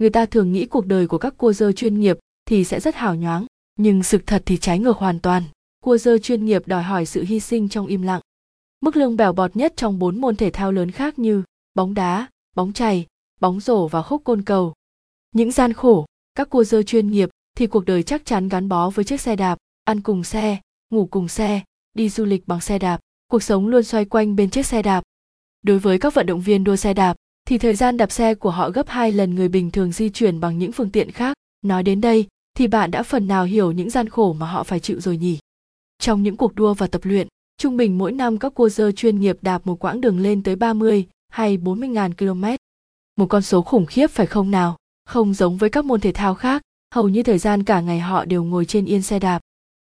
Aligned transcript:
người 0.00 0.10
ta 0.10 0.26
thường 0.26 0.52
nghĩ 0.52 0.66
cuộc 0.66 0.86
đời 0.86 1.06
của 1.06 1.18
các 1.18 1.38
cua 1.38 1.52
dơ 1.52 1.72
chuyên 1.72 2.00
nghiệp 2.00 2.18
thì 2.46 2.64
sẽ 2.64 2.80
rất 2.80 2.94
hào 2.94 3.14
nhoáng, 3.14 3.46
nhưng 3.76 4.02
sự 4.02 4.18
thật 4.26 4.42
thì 4.46 4.56
trái 4.56 4.78
ngược 4.78 4.96
hoàn 4.96 5.18
toàn. 5.18 5.42
Cua 5.84 5.98
dơ 5.98 6.18
chuyên 6.18 6.44
nghiệp 6.44 6.62
đòi 6.66 6.82
hỏi 6.82 7.06
sự 7.06 7.24
hy 7.24 7.40
sinh 7.40 7.68
trong 7.68 7.86
im 7.86 8.02
lặng. 8.02 8.20
Mức 8.80 8.96
lương 8.96 9.16
bèo 9.16 9.32
bọt 9.32 9.56
nhất 9.56 9.72
trong 9.76 9.98
bốn 9.98 10.20
môn 10.20 10.36
thể 10.36 10.50
thao 10.50 10.72
lớn 10.72 10.90
khác 10.90 11.18
như 11.18 11.42
bóng 11.74 11.94
đá, 11.94 12.28
bóng 12.56 12.72
chày, 12.72 13.06
bóng 13.40 13.60
rổ 13.60 13.88
và 13.88 14.02
khúc 14.02 14.24
côn 14.24 14.42
cầu. 14.42 14.74
Những 15.32 15.52
gian 15.52 15.72
khổ, 15.72 16.06
các 16.34 16.50
cua 16.50 16.64
dơ 16.64 16.82
chuyên 16.82 17.10
nghiệp 17.10 17.28
thì 17.56 17.66
cuộc 17.66 17.84
đời 17.84 18.02
chắc 18.02 18.24
chắn 18.24 18.48
gắn 18.48 18.68
bó 18.68 18.90
với 18.90 19.04
chiếc 19.04 19.20
xe 19.20 19.36
đạp, 19.36 19.58
ăn 19.84 20.00
cùng 20.00 20.24
xe, 20.24 20.60
ngủ 20.90 21.08
cùng 21.10 21.28
xe, 21.28 21.60
đi 21.94 22.08
du 22.08 22.24
lịch 22.24 22.48
bằng 22.48 22.60
xe 22.60 22.78
đạp. 22.78 23.00
Cuộc 23.30 23.42
sống 23.42 23.66
luôn 23.66 23.82
xoay 23.82 24.04
quanh 24.04 24.36
bên 24.36 24.50
chiếc 24.50 24.66
xe 24.66 24.82
đạp. 24.82 25.02
Đối 25.62 25.78
với 25.78 25.98
các 25.98 26.14
vận 26.14 26.26
động 26.26 26.40
viên 26.40 26.64
đua 26.64 26.76
xe 26.76 26.94
đạp 26.94 27.16
thì 27.50 27.58
thời 27.58 27.74
gian 27.74 27.96
đạp 27.96 28.12
xe 28.12 28.34
của 28.34 28.50
họ 28.50 28.70
gấp 28.70 28.88
hai 28.88 29.12
lần 29.12 29.34
người 29.34 29.48
bình 29.48 29.70
thường 29.70 29.92
di 29.92 30.10
chuyển 30.10 30.40
bằng 30.40 30.58
những 30.58 30.72
phương 30.72 30.90
tiện 30.90 31.10
khác 31.10 31.36
nói 31.62 31.82
đến 31.82 32.00
đây 32.00 32.26
thì 32.56 32.66
bạn 32.66 32.90
đã 32.90 33.02
phần 33.02 33.28
nào 33.28 33.44
hiểu 33.44 33.72
những 33.72 33.90
gian 33.90 34.08
khổ 34.08 34.32
mà 34.32 34.46
họ 34.46 34.62
phải 34.62 34.80
chịu 34.80 35.00
rồi 35.00 35.16
nhỉ 35.16 35.38
trong 35.98 36.22
những 36.22 36.36
cuộc 36.36 36.54
đua 36.54 36.74
và 36.74 36.86
tập 36.86 37.00
luyện 37.04 37.28
trung 37.60 37.76
bình 37.76 37.98
mỗi 37.98 38.12
năm 38.12 38.38
các 38.38 38.54
cua 38.54 38.68
dơ 38.68 38.92
chuyên 38.92 39.20
nghiệp 39.20 39.38
đạp 39.42 39.66
một 39.66 39.84
quãng 39.84 40.00
đường 40.00 40.20
lên 40.20 40.42
tới 40.42 40.56
30 40.56 41.06
hay 41.28 41.56
40 41.56 41.88
ngàn 41.88 42.14
km. 42.14 42.44
Một 43.16 43.26
con 43.26 43.42
số 43.42 43.62
khủng 43.62 43.86
khiếp 43.86 44.06
phải 44.10 44.26
không 44.26 44.50
nào? 44.50 44.76
Không 45.04 45.34
giống 45.34 45.56
với 45.56 45.70
các 45.70 45.84
môn 45.84 46.00
thể 46.00 46.12
thao 46.12 46.34
khác, 46.34 46.62
hầu 46.94 47.08
như 47.08 47.22
thời 47.22 47.38
gian 47.38 47.64
cả 47.64 47.80
ngày 47.80 48.00
họ 48.00 48.24
đều 48.24 48.44
ngồi 48.44 48.64
trên 48.64 48.84
yên 48.84 49.02
xe 49.02 49.18
đạp. 49.18 49.40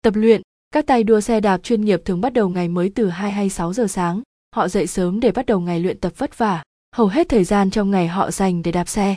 Tập 0.01 0.15
luyện, 0.15 0.41
các 0.71 0.87
tay 0.87 1.03
đua 1.03 1.21
xe 1.21 1.39
đạp 1.39 1.63
chuyên 1.63 1.85
nghiệp 1.85 2.01
thường 2.05 2.21
bắt 2.21 2.33
đầu 2.33 2.49
ngày 2.49 2.67
mới 2.67 2.91
từ 2.95 3.09
2 3.09 3.31
hay 3.31 3.49
6 3.49 3.73
giờ 3.73 3.87
sáng. 3.87 4.21
Họ 4.55 4.67
dậy 4.67 4.87
sớm 4.87 5.19
để 5.19 5.31
bắt 5.31 5.45
đầu 5.45 5.59
ngày 5.59 5.79
luyện 5.79 5.99
tập 5.99 6.13
vất 6.17 6.37
vả, 6.37 6.63
hầu 6.93 7.07
hết 7.07 7.29
thời 7.29 7.43
gian 7.43 7.69
trong 7.71 7.91
ngày 7.91 8.07
họ 8.07 8.31
dành 8.31 8.63
để 8.63 8.71
đạp 8.71 8.87
xe. 8.87 9.15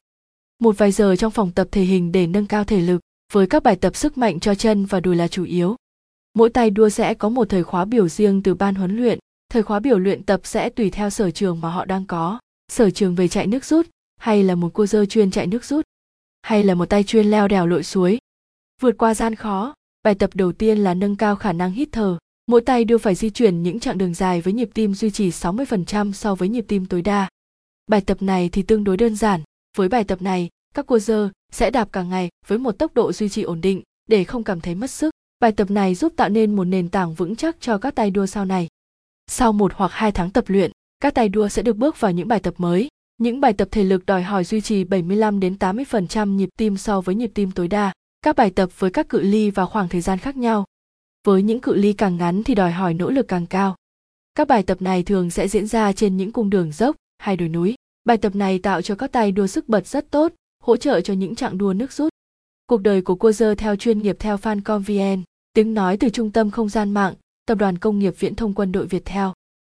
Một 0.58 0.78
vài 0.78 0.92
giờ 0.92 1.16
trong 1.16 1.30
phòng 1.30 1.52
tập 1.52 1.68
thể 1.70 1.82
hình 1.82 2.12
để 2.12 2.26
nâng 2.26 2.46
cao 2.46 2.64
thể 2.64 2.80
lực, 2.80 3.00
với 3.32 3.46
các 3.46 3.62
bài 3.62 3.76
tập 3.76 3.96
sức 3.96 4.18
mạnh 4.18 4.40
cho 4.40 4.54
chân 4.54 4.86
và 4.86 5.00
đùi 5.00 5.16
là 5.16 5.28
chủ 5.28 5.44
yếu. 5.44 5.76
Mỗi 6.34 6.50
tay 6.50 6.70
đua 6.70 6.88
sẽ 6.88 7.14
có 7.14 7.28
một 7.28 7.48
thời 7.48 7.64
khóa 7.64 7.84
biểu 7.84 8.08
riêng 8.08 8.42
từ 8.42 8.54
ban 8.54 8.74
huấn 8.74 8.96
luyện, 8.96 9.18
thời 9.48 9.62
khóa 9.62 9.80
biểu 9.80 9.98
luyện 9.98 10.22
tập 10.22 10.40
sẽ 10.44 10.68
tùy 10.68 10.90
theo 10.90 11.10
sở 11.10 11.30
trường 11.30 11.60
mà 11.60 11.70
họ 11.70 11.84
đang 11.84 12.06
có, 12.06 12.38
sở 12.72 12.90
trường 12.90 13.14
về 13.14 13.28
chạy 13.28 13.46
nước 13.46 13.64
rút, 13.64 13.86
hay 14.16 14.42
là 14.42 14.54
một 14.54 14.70
cô 14.74 14.86
dơ 14.86 15.06
chuyên 15.06 15.30
chạy 15.30 15.46
nước 15.46 15.64
rút, 15.64 15.84
hay 16.42 16.64
là 16.64 16.74
một 16.74 16.88
tay 16.88 17.02
chuyên 17.02 17.26
leo 17.26 17.48
đèo 17.48 17.66
lội 17.66 17.82
suối. 17.82 18.18
Vượt 18.80 18.98
qua 18.98 19.14
gian 19.14 19.34
khó, 19.34 19.74
bài 20.02 20.14
tập 20.14 20.30
đầu 20.34 20.52
tiên 20.52 20.78
là 20.78 20.94
nâng 20.94 21.16
cao 21.16 21.36
khả 21.36 21.52
năng 21.52 21.72
hít 21.72 21.88
thở. 21.92 22.18
Mỗi 22.46 22.60
tay 22.60 22.84
đưa 22.84 22.98
phải 22.98 23.14
di 23.14 23.30
chuyển 23.30 23.62
những 23.62 23.80
chặng 23.80 23.98
đường 23.98 24.14
dài 24.14 24.40
với 24.40 24.52
nhịp 24.52 24.70
tim 24.74 24.94
duy 24.94 25.10
trì 25.10 25.30
60% 25.30 26.12
so 26.12 26.34
với 26.34 26.48
nhịp 26.48 26.64
tim 26.68 26.86
tối 26.86 27.02
đa. 27.02 27.28
Bài 27.90 28.00
tập 28.00 28.22
này 28.22 28.48
thì 28.48 28.62
tương 28.62 28.84
đối 28.84 28.96
đơn 28.96 29.16
giản. 29.16 29.42
Với 29.76 29.88
bài 29.88 30.04
tập 30.04 30.22
này, 30.22 30.48
các 30.74 30.86
cô 30.86 30.98
dơ 30.98 31.28
sẽ 31.52 31.70
đạp 31.70 31.88
cả 31.92 32.02
ngày 32.02 32.28
với 32.46 32.58
một 32.58 32.72
tốc 32.72 32.94
độ 32.94 33.12
duy 33.12 33.28
trì 33.28 33.42
ổn 33.42 33.60
định 33.60 33.82
để 34.08 34.24
không 34.24 34.44
cảm 34.44 34.60
thấy 34.60 34.74
mất 34.74 34.90
sức. 34.90 35.10
Bài 35.40 35.52
tập 35.52 35.70
này 35.70 35.94
giúp 35.94 36.12
tạo 36.16 36.28
nên 36.28 36.56
một 36.56 36.64
nền 36.64 36.88
tảng 36.88 37.14
vững 37.14 37.36
chắc 37.36 37.56
cho 37.60 37.78
các 37.78 37.94
tay 37.94 38.10
đua 38.10 38.26
sau 38.26 38.44
này. 38.44 38.68
Sau 39.26 39.52
một 39.52 39.72
hoặc 39.74 39.92
hai 39.92 40.12
tháng 40.12 40.30
tập 40.30 40.44
luyện, 40.48 40.70
các 41.00 41.14
tay 41.14 41.28
đua 41.28 41.48
sẽ 41.48 41.62
được 41.62 41.76
bước 41.76 42.00
vào 42.00 42.12
những 42.12 42.28
bài 42.28 42.40
tập 42.40 42.54
mới. 42.58 42.88
Những 43.18 43.40
bài 43.40 43.52
tập 43.52 43.68
thể 43.70 43.84
lực 43.84 44.06
đòi 44.06 44.22
hỏi 44.22 44.44
duy 44.44 44.60
trì 44.60 44.84
75 44.84 45.40
đến 45.40 45.56
80% 45.60 46.36
nhịp 46.36 46.48
tim 46.58 46.76
so 46.76 47.00
với 47.00 47.14
nhịp 47.14 47.30
tim 47.34 47.50
tối 47.50 47.68
đa. 47.68 47.92
Các 48.22 48.36
bài 48.36 48.50
tập 48.50 48.70
với 48.78 48.90
các 48.90 49.08
cự 49.08 49.20
ly 49.20 49.50
và 49.50 49.66
khoảng 49.66 49.88
thời 49.88 50.00
gian 50.00 50.18
khác 50.18 50.36
nhau. 50.36 50.64
Với 51.26 51.42
những 51.42 51.60
cự 51.60 51.74
ly 51.74 51.92
càng 51.92 52.16
ngắn 52.16 52.42
thì 52.42 52.54
đòi 52.54 52.72
hỏi 52.72 52.94
nỗ 52.94 53.10
lực 53.10 53.28
càng 53.28 53.46
cao. 53.46 53.76
Các 54.34 54.48
bài 54.48 54.62
tập 54.62 54.82
này 54.82 55.02
thường 55.02 55.30
sẽ 55.30 55.48
diễn 55.48 55.66
ra 55.66 55.92
trên 55.92 56.16
những 56.16 56.32
cung 56.32 56.50
đường 56.50 56.72
dốc 56.72 56.96
hai 57.18 57.36
đồi 57.36 57.48
núi. 57.48 57.74
Bài 58.04 58.16
tập 58.16 58.34
này 58.34 58.58
tạo 58.58 58.82
cho 58.82 58.94
các 58.94 59.12
tay 59.12 59.32
đua 59.32 59.46
sức 59.46 59.68
bật 59.68 59.86
rất 59.86 60.10
tốt, 60.10 60.32
hỗ 60.62 60.76
trợ 60.76 61.00
cho 61.00 61.14
những 61.14 61.34
chặng 61.34 61.58
đua 61.58 61.72
nước 61.72 61.92
rút. 61.92 62.08
Cuộc 62.66 62.82
đời 62.82 63.02
của 63.02 63.14
cô 63.14 63.32
dơ 63.32 63.54
theo 63.54 63.76
chuyên 63.76 63.98
nghiệp 63.98 64.16
theo 64.18 64.36
Fancom 64.36 64.78
VN, 64.78 65.22
tiếng 65.52 65.74
nói 65.74 65.96
từ 65.96 66.08
Trung 66.08 66.30
tâm 66.30 66.50
Không 66.50 66.68
gian 66.68 66.90
mạng, 66.90 67.14
Tập 67.46 67.54
đoàn 67.54 67.78
Công 67.78 67.98
nghiệp 67.98 68.14
Viễn 68.18 68.34
thông 68.34 68.54
Quân 68.54 68.72
đội 68.72 68.86
Việt 68.86 69.04
theo. 69.04 69.32